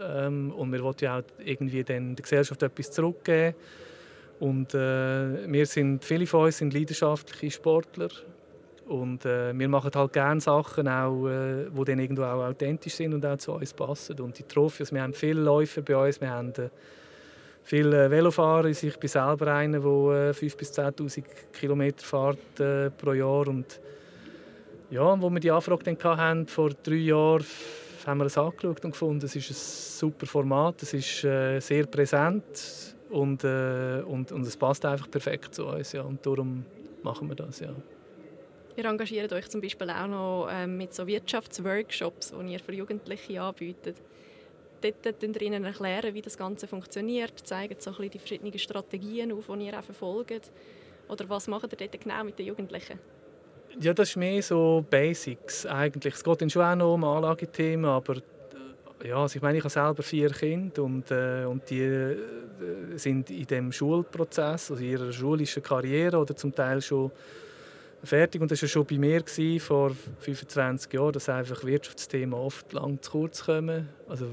Ähm, 0.00 0.52
und 0.52 0.72
wir 0.72 0.82
wollen 0.82 0.96
ja 1.00 1.18
auch 1.18 1.22
irgendwie 1.38 1.82
dann 1.82 2.14
der 2.14 2.22
Gesellschaft 2.22 2.62
etwas 2.62 2.90
zurückgeben. 2.90 3.56
Und 4.38 4.74
äh, 4.74 5.50
wir 5.50 5.64
sind, 5.64 6.04
viele 6.04 6.26
von 6.26 6.44
uns 6.44 6.58
sind 6.58 6.74
leidenschaftliche 6.74 7.56
Sportler 7.56 8.08
und 8.86 9.24
äh, 9.24 9.56
wir 9.58 9.68
machen 9.68 9.90
halt 9.94 10.12
gerne 10.12 10.40
Sachen, 10.40 10.88
auch, 10.88 11.26
äh, 11.26 11.66
die 11.70 11.84
dann 11.84 11.98
irgendwo 11.98 12.22
auch 12.22 12.44
authentisch 12.44 12.94
sind 12.94 13.14
und 13.14 13.26
auch 13.26 13.36
zu 13.36 13.52
uns 13.52 13.72
passen. 13.72 14.18
Und 14.20 14.38
die 14.38 14.44
Trophys, 14.44 14.92
wir 14.92 15.02
haben 15.02 15.12
viele 15.12 15.42
Läufer 15.42 15.82
bei 15.82 15.96
uns, 15.96 16.20
wir 16.20 16.30
haben 16.30 16.52
Viele 17.68 18.08
Velofahrer, 18.08 18.66
ich 18.66 18.96
bin 18.96 19.08
selber 19.08 19.52
einer, 19.52 19.80
der 19.80 20.32
5'000 20.32 20.56
bis 20.56 20.72
10'000 20.72 21.24
Kilometer 21.52 22.04
fährt 22.04 22.60
äh, 22.60 22.90
pro 22.90 23.12
Jahr 23.12 23.48
und 23.48 23.80
ja, 24.88 25.20
wo 25.20 25.28
wir 25.30 25.40
die 25.40 25.50
Anfrage 25.50 25.82
dann 25.82 26.16
hatten, 26.16 26.46
vor 26.46 26.70
drei 26.70 26.94
Jahren, 26.94 27.44
haben 28.06 28.18
wir 28.18 28.26
es 28.26 28.38
angeschaut 28.38 28.84
und 28.84 28.92
gefunden, 28.92 29.24
es 29.24 29.34
ist 29.34 29.50
ein 29.50 29.54
super 29.54 30.26
Format, 30.26 30.80
es 30.82 30.94
ist 30.94 31.24
äh, 31.24 31.58
sehr 31.58 31.86
präsent 31.86 32.94
und, 33.10 33.42
äh, 33.42 34.00
und, 34.06 34.30
und 34.30 34.46
es 34.46 34.56
passt 34.56 34.86
einfach 34.86 35.10
perfekt 35.10 35.52
zu 35.52 35.66
uns. 35.66 35.90
Ja. 35.90 36.02
Und 36.02 36.24
darum 36.24 36.64
machen 37.02 37.28
wir 37.28 37.34
das, 37.34 37.58
ja. 37.58 37.74
Ihr 38.76 38.84
engagiert 38.84 39.32
euch 39.32 39.48
zum 39.48 39.62
Beispiel 39.62 39.88
auch 39.88 40.06
noch 40.06 40.48
ähm, 40.50 40.76
mit 40.76 40.94
so 40.94 41.06
Wirtschaftsworkshops, 41.06 42.34
die 42.38 42.52
ihr 42.52 42.60
für 42.60 42.72
Jugendliche 42.72 43.40
anbietet. 43.40 43.96
Dort 44.82 45.22
erklären 45.22 45.34
ihr 45.36 45.42
ihnen 45.42 45.64
erklären, 45.64 46.12
wie 46.12 46.20
das 46.20 46.36
Ganze 46.36 46.66
funktioniert, 46.66 47.38
zeigen 47.46 47.76
so 47.78 47.90
ein 47.90 47.96
bisschen 47.96 48.10
die 48.10 48.18
verschiedenen 48.18 48.58
Strategien 48.58 49.32
auf, 49.32 49.46
die 49.46 49.66
ihr 49.66 49.78
auch 49.78 49.82
verfolgt. 49.82 50.52
Oder 51.08 51.26
was 51.28 51.48
macht 51.48 51.72
ihr 51.72 51.78
dort 51.78 52.00
genau 52.00 52.22
mit 52.22 52.38
den 52.38 52.48
Jugendlichen? 52.48 52.98
Ja, 53.80 53.94
das 53.94 54.10
ist 54.10 54.16
mehr 54.16 54.42
so 54.42 54.84
Basics 54.88 55.64
eigentlich. 55.64 56.14
Es 56.14 56.22
geht 56.22 56.42
dann 56.42 56.50
schon 56.50 56.62
auch 56.62 56.76
noch 56.76 56.94
um 56.94 57.04
Anlagethemen, 57.04 57.86
aber 57.86 58.16
äh, 58.16 59.08
ja, 59.08 59.16
also 59.16 59.36
ich 59.36 59.42
meine, 59.42 59.56
ich 59.56 59.64
habe 59.64 59.70
selber 59.70 60.02
vier 60.02 60.30
Kinder 60.30 60.82
und, 60.82 61.10
äh, 61.10 61.44
und 61.46 61.68
die 61.70 61.80
äh, 61.80 62.16
sind 62.96 63.30
in 63.30 63.46
dem 63.46 63.72
Schulprozess, 63.72 64.70
also 64.70 64.76
in 64.76 64.90
ihrer 64.90 65.12
schulischen 65.12 65.62
Karriere 65.62 66.18
oder 66.18 66.36
zum 66.36 66.54
Teil 66.54 66.82
schon 66.82 67.10
fertig. 68.06 68.40
Und 68.40 68.50
das 68.50 68.62
war 68.62 68.68
schon 68.68 68.86
bei 68.86 68.98
mir 68.98 69.22
vor 69.60 69.92
25 70.20 70.92
Jahren, 70.92 71.12
dass 71.12 71.28
einfach 71.28 71.64
Wirtschaftsthemen 71.64 72.34
oft 72.34 72.72
lang 72.72 73.00
zu 73.02 73.10
kurz 73.10 73.44
kommen. 73.44 73.88
Also 74.08 74.26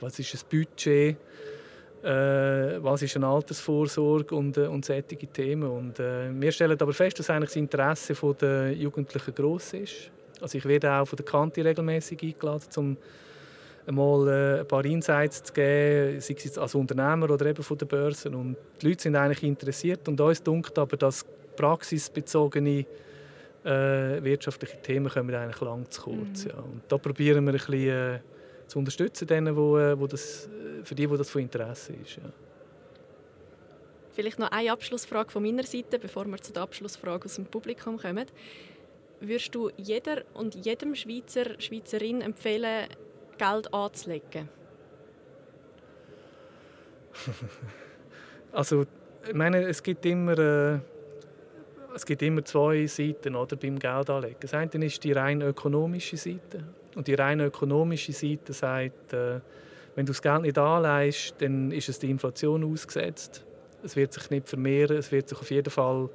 was 0.00 0.18
ist 0.18 0.34
ein 0.34 0.40
Budget? 0.50 1.16
äh, 2.02 2.82
was 2.82 3.02
ist 3.02 3.16
eine 3.16 3.26
Altersvorsorge 3.26 4.34
und, 4.34 4.56
äh, 4.56 4.66
und 4.66 4.84
solche 4.84 5.02
Themen. 5.04 5.70
Und, 5.70 5.98
äh, 6.00 6.30
wir 6.32 6.52
stellen 6.52 6.78
aber 6.80 6.92
fest, 6.92 7.18
dass 7.18 7.30
eigentlich 7.30 7.50
das 7.50 7.56
Interesse 7.56 8.14
der 8.40 8.72
Jugendlichen 8.72 9.34
groß 9.34 9.74
ist. 9.74 10.10
Also 10.40 10.58
ich 10.58 10.64
werde 10.64 10.92
auch 10.92 11.06
von 11.06 11.16
der 11.16 11.26
Kanti 11.26 11.60
regelmäßig 11.60 12.22
eingeladen, 12.22 12.66
um 12.76 12.96
einmal 13.86 14.28
äh, 14.28 14.60
ein 14.60 14.68
paar 14.68 14.84
Insights 14.84 15.42
zu 15.42 15.52
geben, 15.52 16.20
sei 16.20 16.36
es 16.38 16.56
als 16.56 16.74
Unternehmer 16.74 17.30
oder 17.30 17.44
eben 17.46 17.62
von 17.62 17.76
der 17.76 17.86
Börse. 17.86 18.30
Und 18.30 18.56
die 18.80 18.88
Leute 18.88 19.02
sind 19.02 19.16
eigentlich 19.16 19.42
interessiert 19.42 20.08
und 20.08 20.20
uns 20.20 20.42
dunkt 20.42 20.78
aber, 20.78 20.96
dass 20.96 21.26
praxisbezogene 21.56 22.86
äh, 23.64 24.22
wirtschaftliche 24.22 24.80
Themen 24.80 25.10
kommen 25.10 25.34
eigentlich 25.34 25.60
lang 25.60 25.90
zu 25.90 26.02
kurz. 26.02 26.44
Mhm. 26.44 26.50
Ja. 26.50 26.58
Und 26.58 26.82
da 26.88 26.98
probieren 26.98 27.44
wir 27.44 27.52
ein 27.52 27.58
bisschen 27.58 27.88
äh, 27.88 28.20
zu 28.66 28.78
unterstützen, 28.78 29.26
denen, 29.26 29.56
wo, 29.56 29.78
äh, 29.78 29.98
wo 29.98 30.06
das, 30.06 30.46
äh, 30.46 30.84
für 30.84 30.94
die, 30.94 31.08
wo 31.10 31.16
das 31.16 31.30
von 31.30 31.42
Interesse 31.42 31.92
ist. 31.92 32.16
Ja. 32.16 32.22
Vielleicht 34.12 34.38
noch 34.38 34.50
eine 34.50 34.72
Abschlussfrage 34.72 35.30
von 35.30 35.42
meiner 35.42 35.64
Seite, 35.64 35.98
bevor 35.98 36.26
wir 36.26 36.38
zu 36.38 36.52
der 36.52 36.62
Abschlussfrage 36.62 37.24
aus 37.24 37.36
dem 37.36 37.46
Publikum 37.46 37.98
kommen. 37.98 38.26
Würdest 39.20 39.54
du 39.54 39.70
jeder 39.76 40.22
und 40.34 40.54
jedem 40.54 40.94
Schweizer, 40.94 41.60
Schweizerin 41.60 42.22
empfehlen, 42.22 42.88
Geld 43.36 43.72
anzulegen? 43.72 44.48
also, 48.52 48.86
ich 49.28 49.34
meine, 49.34 49.62
es 49.68 49.82
gibt 49.82 50.06
immer, 50.06 50.38
äh, 50.38 50.78
es 51.94 52.06
gibt 52.06 52.22
immer 52.22 52.44
zwei 52.44 52.86
Seiten 52.86 53.34
oder, 53.34 53.56
beim 53.56 53.78
Geldanlegen. 53.78 54.36
Das 54.40 54.54
eine 54.54 54.84
ist 54.84 55.02
die 55.02 55.12
rein 55.12 55.42
ökonomische 55.42 56.16
Seite. 56.16 56.64
Und 56.94 57.06
die 57.06 57.14
rein 57.14 57.40
ökonomische 57.40 58.12
Seite 58.12 58.52
sagt, 58.52 59.12
äh, 59.12 59.40
wenn 59.94 60.06
du 60.06 60.12
das 60.12 60.22
Geld 60.22 60.42
nicht 60.42 60.58
anleihst, 60.58 61.34
dann 61.38 61.70
ist 61.72 61.88
es 61.88 61.98
der 61.98 62.10
Inflation 62.10 62.64
ausgesetzt. 62.64 63.44
Es 63.82 63.96
wird 63.96 64.12
sich 64.12 64.30
nicht 64.30 64.48
vermehren, 64.48 64.96
es 64.96 65.10
wird 65.10 65.28
sich 65.28 65.38
auf 65.38 65.50
jeden 65.50 65.70
Fall 65.70 66.08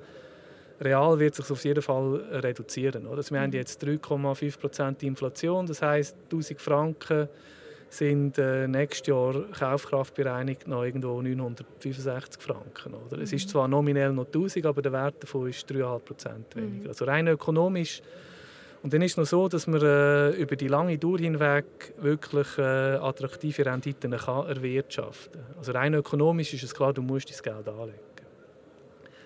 real 0.81 1.19
wird 1.19 1.35
sich 1.35 1.49
auf 1.49 1.63
jeden 1.63 1.81
Fall 1.81 2.15
reduzieren. 2.31 3.07
Oder? 3.07 3.17
Also 3.17 3.33
wir 3.33 3.41
haben 3.41 3.51
jetzt 3.51 3.83
3,5% 3.83 5.03
Inflation, 5.03 5.65
das 5.65 5.81
heißt 5.81 6.15
1000 6.25 6.61
Franken 6.61 7.29
sind 7.97 8.37
äh, 8.37 8.67
nächstes 8.67 9.07
Jahr 9.07 9.33
Kaufkraftbereinigt 9.57 10.67
noch 10.67 10.83
irgendwo 10.83 11.21
965 11.21 12.41
Franken. 12.41 12.93
Oder? 12.93 13.17
Mhm. 13.17 13.23
Es 13.23 13.33
ist 13.33 13.47
mhm. 13.47 13.51
zwar 13.51 13.67
nominell 13.67 14.11
noch 14.13 14.25
1000, 14.25 14.65
aber 14.65 14.81
der 14.81 14.91
Wert 14.91 15.23
davon 15.23 15.49
ist 15.49 15.69
3,5% 15.69 16.55
weniger. 16.55 16.83
Mhm. 16.83 16.87
Also 16.87 17.05
rein 17.05 17.27
ökonomisch 17.27 18.01
und 18.85 18.93
dann 18.93 19.01
ist 19.01 19.13
es 19.13 19.17
noch 19.17 19.25
so, 19.25 19.47
dass 19.47 19.65
man 19.65 19.81
äh, 19.81 20.29
über 20.33 20.55
die 20.55 20.67
lange 20.67 20.95
Dauer 20.99 21.17
hinweg 21.17 21.65
wirklich 21.97 22.55
äh, 22.59 22.61
attraktive 22.61 23.65
Renditen 23.65 24.11
kann 24.11 24.47
erwirtschaften 24.47 25.41
kann. 25.41 25.57
Also 25.57 25.71
rein 25.71 25.95
ökonomisch 25.95 26.53
ist 26.53 26.65
es 26.65 26.75
klar, 26.75 26.93
du 26.93 27.01
musst 27.01 27.31
dein 27.31 27.55
Geld 27.55 27.67
anlegen. 27.67 27.99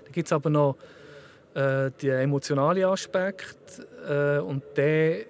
Dann 0.06 0.14
gibt 0.14 0.28
es 0.28 0.32
aber 0.32 0.50
noch 0.50 0.78
äh, 1.56 1.92
den 1.92 2.20
emotionalen 2.20 2.86
Aspekt 2.86 3.86
äh, 4.08 4.38
und 4.38 4.64
den 4.78 5.26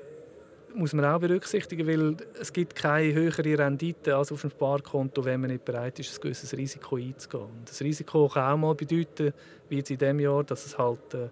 muss 0.76 0.94
man 0.94 1.06
auch 1.06 1.20
berücksichtigen, 1.20 1.88
weil 1.88 2.16
es 2.40 2.54
gibt 2.54 2.76
keine 2.76 3.14
höhere 3.14 3.58
Rendite 3.58 4.16
als 4.16 4.32
auf 4.32 4.42
dem 4.42 4.50
Sparkonto, 4.50 5.24
wenn 5.26 5.42
man 5.42 5.52
nicht 5.52 5.66
bereit 5.66 6.00
ist, 6.00 6.18
ein 6.18 6.22
gewisses 6.22 6.56
Risiko 6.56 6.96
einzugehen. 6.96 7.44
Und 7.44 7.70
das 7.70 7.82
Risiko 7.82 8.28
kann 8.28 8.54
auch 8.54 8.58
mal 8.58 8.76
bedeuten, 8.76 9.34
wie 9.70 9.78
jetzt 9.78 9.92
in 9.92 9.98
diesem 9.98 10.20
Jahr, 10.20 10.44
dass 10.44 10.66
es 10.66 10.78
halt 10.78 11.14
äh, 11.14 11.30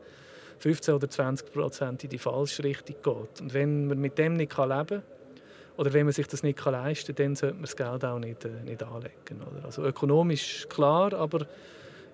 15 0.60 0.96
oder 0.96 1.10
20 1.10 1.52
Prozent 1.52 2.04
in 2.04 2.10
die 2.10 2.18
falsche 2.18 2.64
Richtung 2.64 2.96
geht. 3.02 3.42
Und 3.42 3.54
wenn 3.54 3.88
man 3.88 4.00
mit 4.00 4.18
dem 4.18 4.34
nicht 4.34 4.58
leben 4.58 4.88
kann, 4.88 5.04
oder 5.78 5.94
wenn 5.94 6.06
man 6.06 6.14
sich 6.14 6.28
das 6.28 6.42
nicht 6.42 6.64
leisten 6.66 7.16
kann, 7.16 7.26
dann 7.26 7.36
sollte 7.36 7.56
man 7.56 7.64
das 7.64 7.76
Geld 7.76 8.04
auch 8.04 8.20
nicht, 8.20 8.46
äh, 8.46 8.50
nicht 8.66 8.84
anlegen. 8.84 9.42
Oder? 9.42 9.66
Also 9.66 9.84
ökonomisch 9.84 10.68
klar, 10.70 11.14
aber 11.14 11.46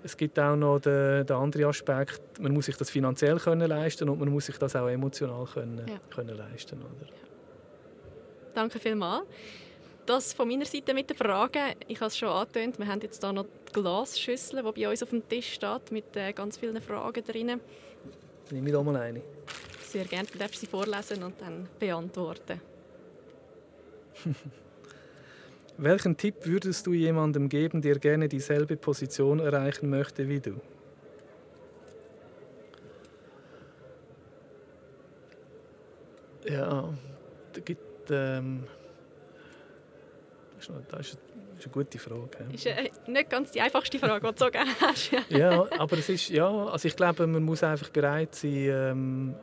es 0.04 0.18
gibt 0.18 0.38
auch 0.38 0.56
noch 0.56 0.80
den, 0.80 1.26
den 1.26 1.36
anderen 1.36 1.66
Aspekt, 1.66 2.22
man 2.40 2.54
muss 2.54 2.66
sich 2.66 2.76
das 2.76 2.90
finanziell 2.90 3.38
können 3.38 3.68
leisten 3.70 4.10
und 4.10 4.20
man 4.20 4.30
muss 4.30 4.46
sich 4.48 4.58
das 4.58 4.76
auch 4.76 4.88
emotional 4.88 5.46
können, 5.46 5.86
ja. 5.88 6.00
können 6.14 6.38
leisten. 6.38 6.80
Oder? 6.80 7.08
Ja. 7.08 7.14
Danke 8.54 8.80
vielmals. 8.80 9.26
Das 10.06 10.34
von 10.34 10.50
meiner 10.50 10.66
Seite 10.66 10.94
mit 10.94 11.10
den 11.10 11.16
Fragen. 11.16 11.76
Ich 11.88 12.00
habe 12.02 12.08
es 12.08 12.18
schon 12.18 12.28
angetönt, 12.28 12.78
wir 12.78 12.88
haben 12.88 13.00
jetzt 13.02 13.24
hier 13.24 13.32
noch 13.32 13.46
die 13.46 13.74
Glasschüssel, 13.74 14.62
die 14.62 14.82
bei 14.82 14.90
uns 14.90 15.02
auf 15.02 15.10
dem 15.10 15.28
Tisch 15.28 15.54
steht, 15.54 15.92
mit 15.92 16.16
äh, 16.18 16.34
ganz 16.34 16.58
vielen 16.58 16.82
Fragen 16.82 17.24
drin. 17.24 17.62
Nehme 18.52 18.68
ich 18.68 18.74
da 18.74 18.84
mal 18.84 18.98
eine. 18.98 19.22
Sehr 19.82 20.06
gerne. 20.06 20.28
Du 20.32 20.38
darfst 20.38 20.60
sie 20.60 20.68
vorlesen 20.68 21.24
und 21.24 21.40
dann 21.40 21.70
beantworten. 21.80 22.60
Welchen 25.78 26.18
Tipp 26.18 26.36
würdest 26.44 26.86
du 26.88 26.94
jemandem 26.94 27.50
geben, 27.50 27.82
der 27.82 28.00
gerne 28.00 28.30
dieselbe 28.30 28.78
Position 28.78 29.40
erreichen 29.40 29.90
möchte 29.90 30.30
wie 30.30 30.40
du? 30.40 30.62
Ja, 36.48 36.94
da 37.54 37.60
gibt 37.62 38.12
ähm, 38.12 38.66
da 40.90 40.98
ist 40.98 41.18
ist 41.64 41.66
eine 41.66 41.86
gute 41.86 42.00
Frage. 42.00 42.30
Das 42.52 42.54
ist 42.54 42.66
äh, 42.66 42.90
nicht 43.08 43.30
ganz 43.30 43.52
die 43.52 43.62
einfachste 43.62 44.00
Frage, 44.00 44.28
die 44.28 44.34
du 44.34 44.46
so 44.46 44.52
gerne 44.52 44.72
hast. 44.82 45.12
ja, 45.30 45.66
aber 45.78 45.98
es 45.98 46.10
ist, 46.10 46.30
ja, 46.30 46.50
also 46.50 46.88
ich 46.88 46.96
glaube, 46.96 47.26
man 47.28 47.44
muss 47.44 47.64
einfach 47.64 47.90
bereit 47.90 48.36
sein, 48.36 48.52
ähm, 48.54 49.36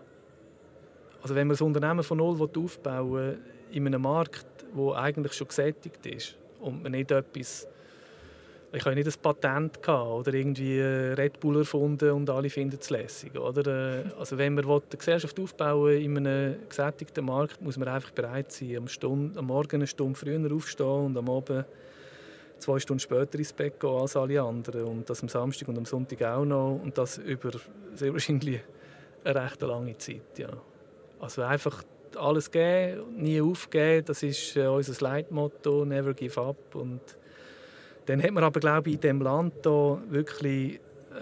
also 1.22 1.34
wenn 1.34 1.46
man 1.46 1.54
das 1.54 1.60
Unternehmen 1.60 2.02
von 2.02 2.18
null 2.18 2.40
aufbauen 2.40 3.12
will, 3.12 3.38
in 3.72 3.86
einem 3.86 4.02
Markt, 4.02 4.46
der 4.76 4.94
eigentlich 4.96 5.32
schon 5.32 5.48
gesättigt 5.48 6.04
ist 6.06 6.36
und 6.60 6.82
man 6.82 6.92
nicht 6.92 7.10
etwas 7.10 7.66
ich 8.72 8.84
habe 8.84 8.94
nicht 8.94 9.08
ein 9.08 9.20
Patent 9.20 9.88
oder 9.88 10.32
irgendwie 10.32 10.80
Red 10.80 11.40
Bull 11.40 11.58
erfunden 11.58 12.10
und 12.12 12.30
alle 12.30 12.48
finden 12.48 12.78
es 12.80 12.88
lässig. 12.90 13.36
Oder? 13.36 13.66
Äh, 13.66 14.04
also 14.18 14.38
wenn 14.38 14.54
man 14.54 14.64
eine 14.64 14.82
Gesellschaft 14.96 15.38
aufbauen 15.40 15.96
in 15.96 16.16
einem 16.16 16.68
gesättigten 16.68 17.24
Markt, 17.24 17.60
muss 17.60 17.76
man 17.76 17.88
einfach 17.88 18.12
bereit 18.12 18.52
sein, 18.52 18.76
am, 18.76 18.88
Stunde, 18.88 19.38
am 19.38 19.46
Morgen 19.46 19.76
eine 19.76 19.86
Stunde 19.86 20.16
früher 20.16 20.54
aufzustehen 20.54 21.06
und 21.06 21.16
am 21.16 21.28
Abend 21.28 21.64
zwei 22.58 22.78
Stunden 22.78 23.00
später 23.00 23.38
ins 23.38 23.52
Bett 23.52 23.80
gehen 23.80 23.90
als 23.90 24.16
alle 24.16 24.40
anderen. 24.40 24.84
Und 24.84 25.10
das 25.10 25.22
am 25.22 25.28
Samstag 25.28 25.66
und 25.68 25.78
am 25.78 25.84
Sonntag 25.84 26.22
auch 26.22 26.44
noch. 26.44 26.80
Und 26.80 26.96
das 26.96 27.18
über 27.18 27.50
sehr 27.94 28.12
wahrscheinlich 28.12 28.60
eine 29.24 29.42
recht 29.42 29.60
lange 29.62 29.98
Zeit. 29.98 30.38
Ja. 30.38 30.50
Also 31.18 31.42
einfach 31.42 31.82
alles 32.17 32.50
geben, 32.50 33.17
nie 33.17 33.40
aufgeben, 33.40 34.05
das 34.05 34.23
ist 34.23 34.57
äh, 34.57 34.67
unser 34.67 35.05
Leitmotto, 35.05 35.85
never 35.85 36.14
give 36.14 36.40
up. 36.40 36.75
Und 36.75 37.00
dann 38.07 38.23
hat 38.23 38.31
man 38.31 38.45
aber, 38.45 38.61
glaube 38.61 38.88
ich, 38.88 38.97
in 38.97 39.00
diesem 39.00 39.23
Land 39.23 39.55
hier 39.62 40.02
wirklich, 40.09 40.81
äh, 41.19 41.21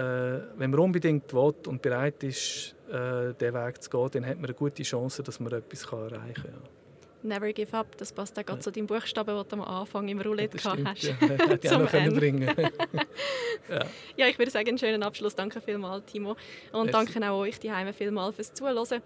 wenn 0.57 0.71
man 0.71 0.81
unbedingt 0.81 1.33
will 1.33 1.55
und 1.67 1.83
bereit 1.83 2.23
ist, 2.23 2.75
äh, 2.91 3.35
diesen 3.35 3.55
Weg 3.55 3.83
zu 3.83 3.91
gehen, 3.91 4.09
dann 4.13 4.27
hat 4.27 4.37
man 4.37 4.47
eine 4.47 4.55
gute 4.55 4.83
Chance, 4.83 5.23
dass 5.23 5.41
man 5.41 5.53
etwas 5.53 5.85
erreichen 5.85 6.35
kann. 6.35 6.53
Ja. 6.53 6.79
Never 7.21 7.53
give 7.53 7.77
up, 7.77 7.97
das 7.97 8.13
passt 8.13 8.39
auch 8.39 8.47
gerade 8.47 8.61
zu 8.61 8.71
deinem 8.71 8.87
Buchstaben, 8.87 9.37
den 9.37 9.49
du 9.49 9.57
am 9.57 9.63
Anfang 9.63 10.07
im 10.07 10.21
Roulette 10.21 10.57
ja, 10.57 10.71
stimmt, 10.71 10.89
hast. 10.89 11.03
Ja, 11.03 11.15
hätte 11.15 11.59
ich 11.61 11.71
auch 11.73 11.81
noch 11.81 11.91
können 11.91 12.15
bringen 12.15 12.49
ja. 13.69 13.85
ja, 14.17 14.27
ich 14.29 14.39
würde 14.39 14.53
sagen, 14.53 14.69
einen 14.69 14.79
schönen 14.79 15.03
Abschluss. 15.03 15.35
Danke 15.35 15.61
vielmals, 15.61 16.05
Timo. 16.07 16.37
Und 16.71 16.93
Merci. 16.93 17.13
danke 17.13 17.31
auch 17.31 17.41
euch 17.41 17.59
die 17.59 17.73
Heime 17.73 17.93
vielmals 17.93 18.37
fürs 18.37 18.55
Zuhören. 18.55 19.03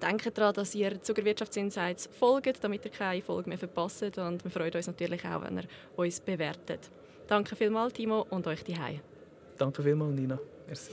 Denkt 0.00 0.38
daran, 0.38 0.54
dass 0.54 0.74
ihr 0.74 1.00
Zuger 1.02 1.24
Wirtschaftsinsights 1.24 2.08
folgt, 2.12 2.62
damit 2.62 2.84
ihr 2.84 2.90
keine 2.90 3.22
Folge 3.22 3.48
mehr 3.48 3.58
verpasst. 3.58 4.18
Und 4.18 4.44
wir 4.44 4.50
freuen 4.50 4.72
uns 4.72 4.86
natürlich 4.86 5.24
auch, 5.24 5.42
wenn 5.42 5.58
ihr 5.58 5.64
uns 5.96 6.20
bewertet. 6.20 6.90
Danke 7.26 7.56
vielmals, 7.56 7.92
Timo, 7.92 8.26
und 8.30 8.46
euch 8.46 8.64
die 8.64 8.76
Danke 9.58 9.82
vielmals, 9.82 10.14
Nina. 10.14 10.38
Merci. 10.66 10.92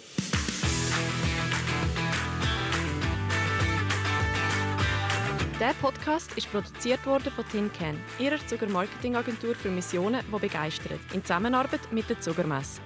Der 5.60 5.74
Podcast 5.82 6.38
ist 6.38 6.52
produziert 6.52 7.06
worden 7.06 7.32
von 7.32 7.48
Tin 7.48 7.72
Can, 7.72 7.98
ihrer 8.20 8.46
Zucker 8.46 8.68
Marketing 8.68 9.16
Agentur 9.16 9.56
für 9.56 9.70
Missionen, 9.70 10.20
die 10.28 10.40
begeistert, 10.40 11.00
in 11.14 11.24
Zusammenarbeit 11.24 11.80
mit 11.94 12.10
der 12.10 12.20
Zuckermesse. 12.20 12.82